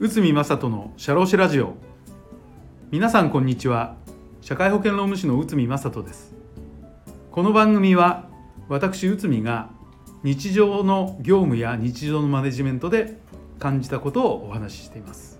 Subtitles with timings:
[0.00, 1.74] 内海正人の社労士ラジオ。
[2.90, 3.96] 皆さんこんにちは。
[4.40, 6.34] 社会保険労務士の内海正人です。
[7.30, 8.30] この番組は
[8.70, 9.68] 私内海が
[10.22, 13.18] 日常の業務や日常のマネジメントで
[13.58, 15.38] 感じたことをお話ししています。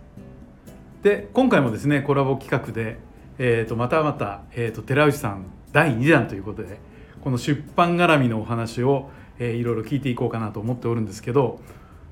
[1.03, 2.99] で今回もですねコラボ企画で、
[3.39, 6.81] えー、とまたまた、えー、と寺内さん第2弾ということで
[7.23, 11.61] この出版絡みのお話を、えー、いろいろ聞いていこうかなと思っておるんですけど、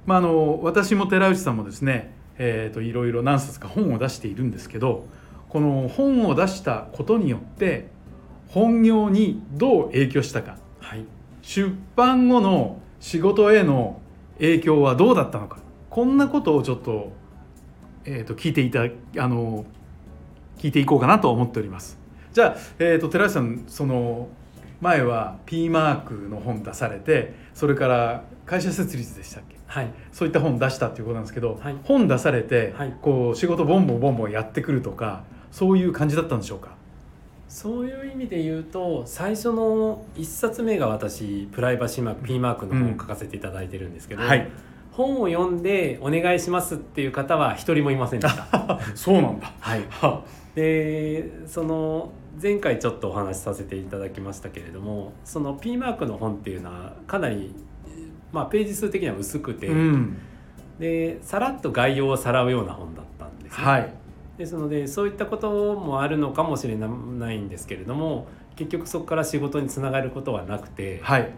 [0.06, 5.06] まあ、あの私も寺内さんもですね、えー、といろいろ何冊か本を出しているんですけど
[5.48, 7.88] この本を出したことによって
[8.48, 11.04] 本業にどう影響したか、はい、
[11.42, 14.00] 出版後の仕事への
[14.38, 15.58] 影響はどうだったのか
[15.90, 17.12] こんなことをちょっと,、
[18.04, 19.64] えー、と聞いていたあの
[20.58, 21.98] 聞いていこうかなと思っております。
[22.32, 24.28] じゃあ、えー、と寺内さんその
[24.80, 36.76] 前は P マークの本出されてそれから会社設立でしたっけ、はい、そういった本出したっていうことなんですけど、はい、本出されて、はい、こう仕事ボンボンボンボンやってくるとかそういう感じだったんでしょうか？
[37.48, 44.48] そういう意味で言うと最初の1冊目が私プライバシーマーク P マークの本を書かせていただいてるんですけど、うんはい、
[44.92, 48.80] 本を読んでお願いしますっていう方は一人もいませんでした。
[48.94, 49.52] そうなんだ。
[49.60, 49.84] はい
[50.56, 52.10] でその
[52.42, 57.54] 前回ちょっとお話しさせていただきましたけれどもその P マークの本っていうのはかなり、
[58.32, 60.18] まあ、ページ数的には薄くて、うん、
[60.78, 63.92] でさらっと概要をさらうような本だったんですね、はい。
[64.38, 68.26] ですのでそういったこともあるのかもしれないんですけれども
[68.56, 71.30] 結局そこから仕事につながることはなくて、はい、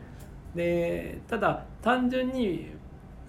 [0.54, 2.70] でただ単純に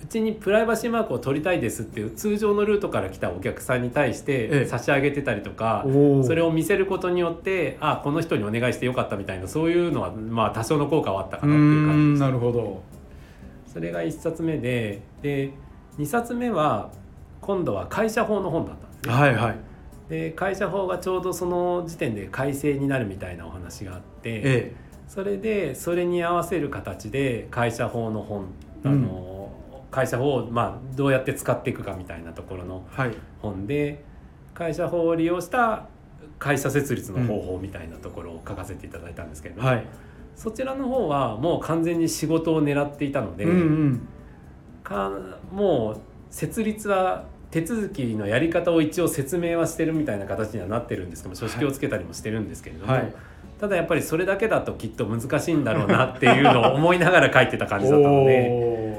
[0.02, 12.22] うちにプライバシーマークを取りたいですっていう通常のルートから来たお客さんに対して差し上げてたりとか、ええ、それを見せることによってあこの人にお願いしてよかったみたいなそういうのはまあ多少の効果はあったかなっていう感じです。
[12.22, 12.82] なるほど。
[13.72, 15.52] それが1冊目でで
[16.00, 16.92] 2冊目は
[17.42, 19.14] 今度は会社法の本だったですね。
[19.14, 19.58] はいはい、
[20.10, 24.76] で会社法がちょうどその時点で改正になるみたいなお話があって、ええ、
[25.08, 28.46] それでそれに合わせる形で会社法の本
[28.86, 28.98] あの、うん、
[29.92, 32.86] 会社法をまあどうやって使っていくかみたいなところの
[33.42, 34.00] 本で、はい、
[34.54, 35.88] 会社法を利用した
[36.38, 39.86] 会社設立の方法みたいなところを書かせていただいたんですけれども、うんはい、
[40.36, 44.08] そちらの方はもう完全に仕事を狙っていたので、うんうん、
[44.84, 45.12] か
[45.52, 53.14] もう設立は手続きのやり方を一応説明はしてるみたいな形にはなってるんですけど書式をつけたりもしてるんですけれども、はい、
[53.60, 58.99] ただやっぱりそれだけだときっと難しいんだろうなっていうのを思いながら書いてた感じだったので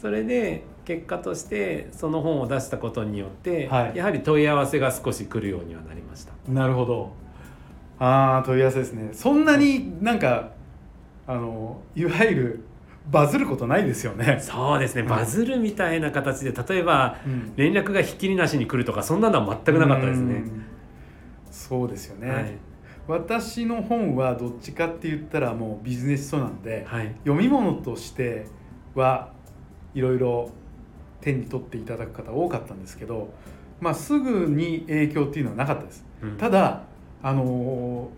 [0.00, 6.32] それで結果としてその本を出したことによって、はい、やはり問い合わせが少し来るようにはなりました。
[6.48, 7.12] なるほど。
[7.98, 9.10] あ問い合わせですね。
[9.12, 10.52] そんなになんか
[11.26, 12.64] あのいわゆる
[13.10, 14.38] バズることないですよね。
[14.40, 15.02] そうですね。
[15.02, 17.16] バズるみたいな形で例えば、
[17.56, 20.44] 連絡がひっきりなしに来るとかそんなのは全くなかったですね。
[21.50, 22.58] そうですよね、はい、
[23.06, 28.46] 私の本はどっちかって言ったらもうビジネス書なんで、はい、読み物として
[28.94, 29.32] は
[29.94, 30.50] いろいろ
[31.20, 33.32] 手に取っていただく方多かったんですけど、
[33.80, 36.82] まあ、すぐに影響っていうのはなかったです、うん、ただ
[37.22, 38.10] あの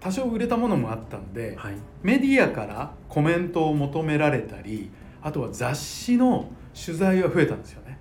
[0.00, 4.90] 多少売れたものもあったんで、はい、メディアからコメントを求められたり
[5.22, 7.98] あとは雑誌の取材は増えたんですよね。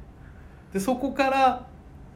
[0.72, 1.68] でそこから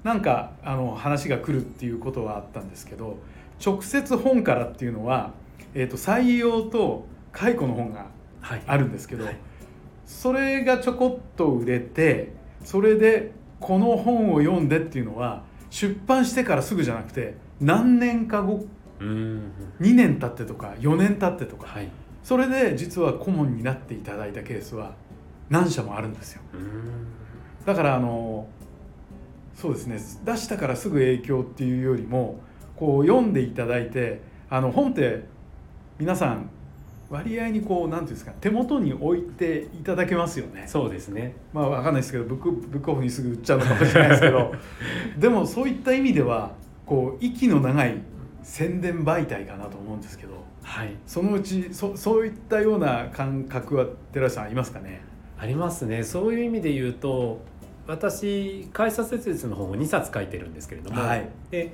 [0.03, 3.17] なんかあの話が来るっていうことはあったんですけど
[3.63, 5.31] 直接本からっていうのは、
[5.73, 8.07] えー、と採用と解雇の本が
[8.67, 9.41] あるんですけど、はいはい、
[10.05, 12.33] それがちょこっと売れて
[12.63, 18.65] それでこの本を読んでっていうのは出版してからすぐじゃなくて何年か後
[18.99, 19.41] 2
[19.79, 21.89] 年経ってとか4年経ってとか、はい、
[22.23, 24.93] それで実は顧問になっていただいたケースは
[25.49, 26.41] 何社もあるんですよ。
[27.65, 28.47] だからあの
[29.55, 29.97] そうですね。
[30.25, 32.39] 出したからすぐ影響っていうよりも
[32.75, 35.25] こう読んでいただいてあの本って
[35.99, 36.49] 皆さん
[37.13, 40.65] 割合にこう何ていうんですか手元に置いていただけますよね。
[40.67, 41.35] そうですね。
[41.53, 44.51] まあ分かんないですけどブックブックオフにすぐ売っちゃうのかもしれないですけど。
[45.19, 46.53] でもそういった意味では
[46.87, 48.01] こう息の長い
[48.41, 50.33] 宣伝媒体かなと思うんですけど、
[50.63, 55.01] はい、そのうちそそういったような感覚は寺内さんありますかね？
[55.37, 56.01] ありますね。
[56.01, 57.41] そういう意味で言うと
[57.85, 61.73] 私会社設立の本を2冊書いてるんですけれども、はい、で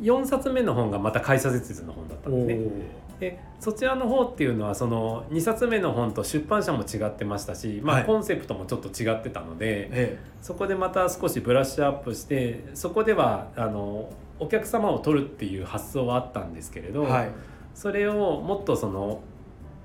[0.00, 3.00] 4冊目の本がまた会社設立の本だったんですね。
[3.20, 17.30] でそちらの方っていうのはその2冊目の本と出版社も違ってましたし、まあ、コンセプトもちょっと違ってたので、はい、そこでまた少しブラッシュアップしてそこではあのお客様を取るっていう発想はあったんですけれど、はい、
[17.74, 19.20] それをもっとその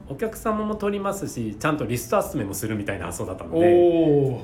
[0.07, 4.39] お客様も取りますしちゃんとリスト集めもするみたいな発想だったので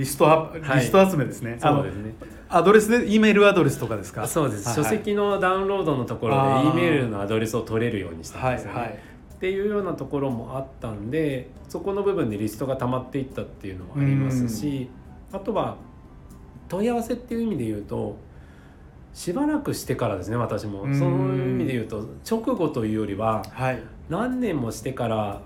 [0.00, 1.58] リストア、リスト集めですね。
[1.60, 2.14] そうですね。
[2.48, 4.26] アドレスで E メールアドレスとかですか？
[4.26, 4.74] そうです。
[4.74, 8.78] 書籍のダウンロードのところで E メールのアドレスを取れるようにしたんですよね。
[8.78, 14.88] はいはい、っていうようなところもあったんで、そこの部分でリストが溜まっていったっていうのもありますし、
[15.32, 15.76] あとは
[16.68, 18.16] 問い合わせっていう意味で言うと。
[19.12, 25.40] しばらくしてからですね私もそういう意味で言うと直後というよりは、はい、何年もしてから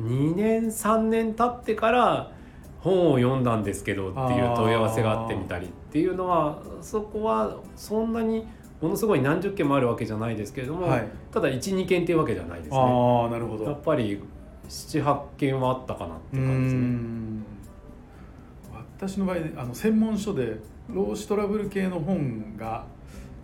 [0.00, 2.32] 2年3年経ってから
[2.82, 8.46] 本を読んだんですけどっていう問い合わせがあってみたりっていうのはそこはそんなに
[8.80, 12.76] ものすごい何十件もあるわけじゃないですけれども、はい、ただ12件っていうわけじゃないですね。
[12.76, 13.64] あなるほど。
[13.64, 14.20] やっぱり
[14.68, 17.62] 78件はあったかなって感じですね。
[18.98, 20.56] 私の場合あの専門書で
[20.88, 22.84] 労使トラブル系の本が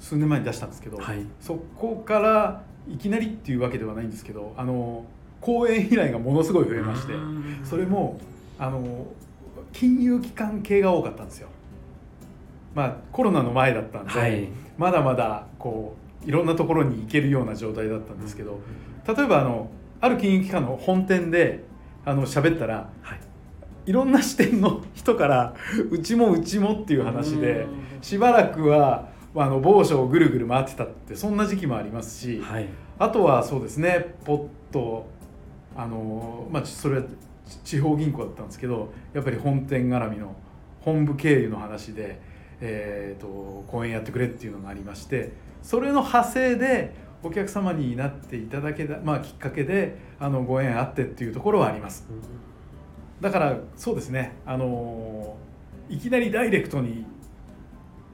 [0.00, 5.04] 数年前に出したんですけど、はい、そこからいきなりっていうわけではないんですけどあの
[5.40, 7.12] 講演依頼がものすごい増えまして
[7.64, 8.18] それも
[8.58, 9.06] あの
[9.72, 11.48] 金融機関系が多かったんですよ。
[12.74, 18.60] まあ、コロナの前だったんで、はい、まだまだこういろんなところに行けるような状態だったんですけど
[19.06, 19.70] 例えばあの
[20.00, 21.64] ある金融機関の本店で
[22.04, 23.20] あの喋ったら、はい、
[23.86, 25.54] いろんな視点の人から
[25.90, 27.66] うちもうちもっていう話で
[28.00, 32.68] しばらくはあの某所をぐるぐる回ってたってそんな時期もありますし、はい、
[32.98, 35.06] あとはそうですねポッと
[35.76, 37.02] あの、まあ、それは
[37.64, 40.34] 地方銀行だったんですけどやっぱり本店絡みの
[40.80, 42.20] 本部経由の話で、
[42.60, 52.06] えーと、講演やってくれっていうのがありましてそれの派生でお客様になっていただけた、まあ、きっかけであのご縁あってっていうところはあります。
[53.20, 55.36] だからそうですねあの
[55.88, 57.04] いきなりダイレクトに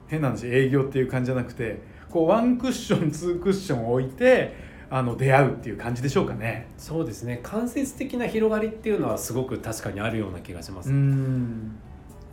[0.07, 4.55] 変な話営業っていう感じじゃなくてこうワンクッションツークッション置いて
[4.89, 6.67] あの出会うっていう感じでしょうかね。
[6.77, 10.91] そうですね間接的な広がりっていうのはすごく確かにあるような気がします。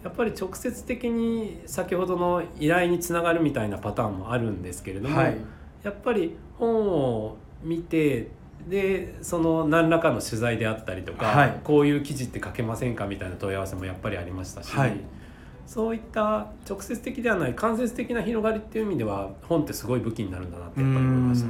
[0.05, 5.37] やっぱり直接的に先ほどの依頼につながるみたいなパターンもあるんですけれども、はい、
[5.85, 8.29] やっぱり本を見て
[8.69, 14.97] でその何らかの取材であったりとか、はい、こういう記事って書けませんかみたいな問い合わせもやっぱりありましたし、はい、
[15.67, 21.49] そういった直接的ではない間接的な広がりっていう意味では本ってすごい武器になるんだなってやっぱり思いました。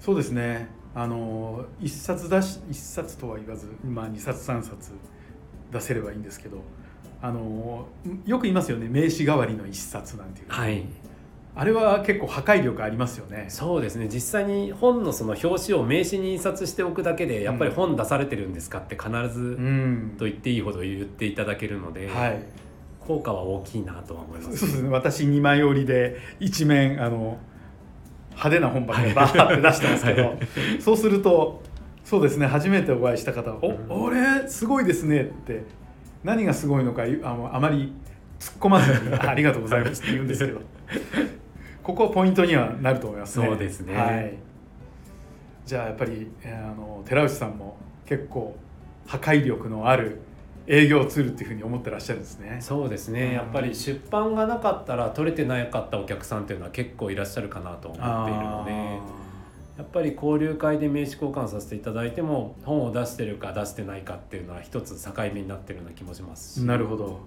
[0.00, 0.68] そうですね。
[0.94, 4.92] あの一冊出し一冊とは言わず、まあ、2冊3冊
[5.70, 6.62] 出せればいいんですけど
[7.20, 7.86] あの
[8.24, 8.88] よく言いますよね。
[8.88, 10.84] 名刺代わりの一冊なんていう、はい、
[11.54, 13.46] あれは結構破壊力ありますよね。
[13.48, 14.08] そうですね。
[14.08, 19.56] 実際に本のその表紙を名刺に印刷しておくだけでやっぱり本出されてるんですかって必ず
[20.16, 22.42] と言っていいほど言っていただけるので、うんはい、
[23.00, 24.88] 効果は大きいなとは思います、そうですね。
[24.90, 27.38] 私2枚折りで一面あの
[28.38, 30.38] 派手な本ばっかりバーって出してますけど、はい、
[30.80, 31.60] そうすると
[32.04, 33.58] そうですね初めてお会いした方は
[33.90, 35.64] 「お俺すごいですね」って
[36.22, 37.92] 何がすごいのかあのあまり
[38.38, 40.60] 突っ込まずに「ありがとうございます」って言うんですけど
[41.82, 43.46] ここはポイントにはなると思いますね。
[43.46, 44.34] そうですね、はい、
[45.66, 47.76] じゃあやっぱりあの寺内さんも
[48.06, 48.56] 結構
[49.06, 50.20] 破壊力のある
[50.70, 52.58] 営業ツールっていうふうに思ってらっしゃるんですね。
[52.60, 53.32] そうですね。
[53.32, 58.72] やっぱり出版がなかったら取れてなかったお客さんっていうのは結構いらっしゃるかなと思っているので、
[59.78, 67.20] やっぱり交流会で名刺交換させていただいても本を出してるか出してないかっていうのは一つ境目になってるような気もしますなるほど。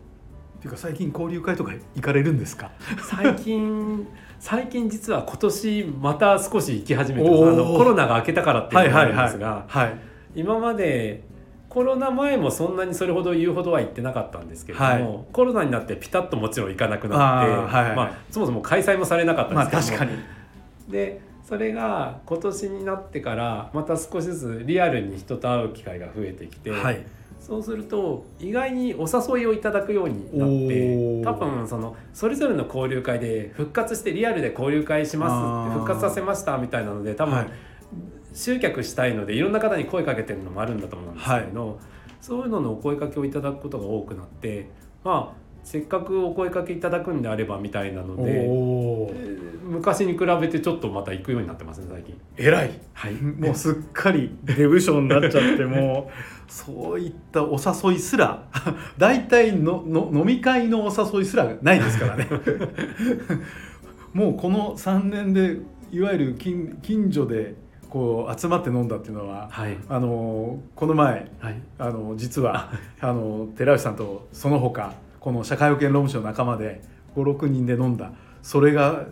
[0.59, 2.71] っていうか最近交流会とか行かれるんですか。
[3.09, 4.05] 最近
[4.39, 9.99] 最近実は今年また少し行き始めてあのコロナが明けたからっていうのがあるんですが、はいはいはいはい、
[10.35, 11.23] 今まで
[11.71, 20.91] コロナ前もそんなにそれほど言うほどは言ってなかったんですけれども、はい、コロナになってピタッともちろん行かなくなって、はい、まあ、そもそも開催もされなかったんですけども、まあ、確かに。
[20.91, 27.05] でそれが今年になってからまた少しずつリアルに人と会う機会が増えてきて、はい、
[27.39, 37.47] そうすると意外にお誘いをいただくようになって多分そのそれぞれの交流会で復活してリアルで交流会しますって復活させましたみたいなので多分、
[38.33, 41.75] 集客したいのでいろんな方に声かけてるのもあるんだと思うんですけど、はい、
[42.21, 44.69] そういうののお声かけをいただくことが多くなって
[45.03, 48.49] まあせっかくお声かけいただくんであればみたいなので
[49.63, 52.19] 昔に比べてちょっとまた行くようになってますね最近。
[52.37, 56.11] 偉い、はい、 もうすっかりデブ賞になっちゃってもう。
[56.51, 58.43] そういったお誘いすら
[58.97, 62.27] 大体のの飲み会のお誘いすらないですからね。
[64.13, 65.59] もうこの3年で
[65.91, 67.55] いわゆる近近所で
[67.91, 72.71] こう集まって飲んだっていうのは、はい、あのこの前、はい、あの実は
[73.01, 76.81] あの寺内さんとその他この社会保険労務省の仲間で
[77.15, 78.11] 56人で飲んだ。
[78.41, 79.05] それが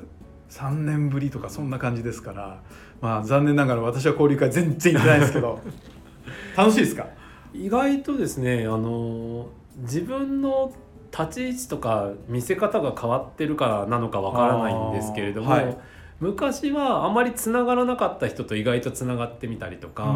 [0.49, 2.61] 3年ぶりとかそんな感じですから
[3.01, 5.59] まあ残念ながら私は交流会全然行ってないですけど
[6.57, 7.05] 楽しいですか？
[7.53, 9.47] 意外とですねあの
[9.81, 10.71] 自分の
[11.11, 15.77] 立ち位置とか見せ方が変わってるからなのかわからないんですけれども、はい、
[16.19, 20.15] 昔はあまりつながらなかった人と意外とつながってみたりとか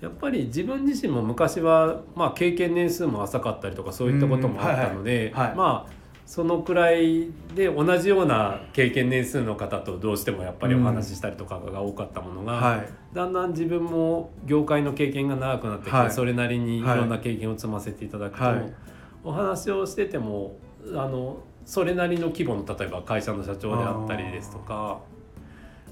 [0.00, 18.74] やっぱり自分自身も昔は、まあ、経験年数も浅かったりとかそういったこともあったので、はいはい、まあそのくらいで同じような経験年数の方とどうしてもやっぱりお話ししたりとかが多かったものが、はい、だんだん自分も業界の経験が長くなってきて、はい、それなりにいろんな経験を積ませていただくと、はい、
[19.22, 20.56] お話をしてても
[20.92, 25.00] あのそれなりの規模の例えば会社の社長であったりですとか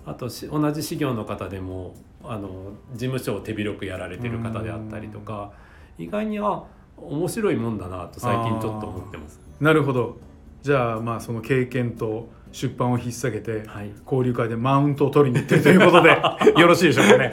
[0.04, 5.52] あと同じ事業の方でもあの事務所を手広くやられてる方であったりとか
[5.98, 9.40] 意外には面白いもんだなと最近ちょっと思ってます。
[9.60, 10.18] なるほど。
[10.62, 16.10] じゃあまあその経験と出版を引っ提げて、はい、交流会でマウントを取りに行ってるということで
[16.60, 17.30] よろしいでしょうかね。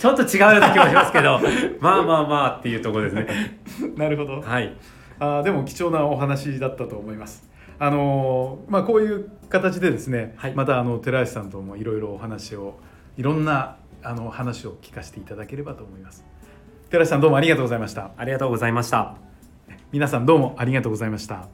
[0.00, 1.40] ちょっと違うような気もしますけど
[1.80, 3.26] まあまあまあっていうところですね。
[3.96, 4.74] なるほど、はい、
[5.20, 7.48] あでも貴重なお話だったと思います。
[7.78, 12.78] あのまあこういう形でですね、はい、またあの寺橋さんともいろいろお話を
[13.16, 16.24] いろんなあの話を聞かせていただければと思います。
[16.90, 18.10] 寺橋さんどうもありがとうございました。
[18.16, 19.28] ありがとうございました。
[19.90, 21.48] 皆さんどうもありがとうございました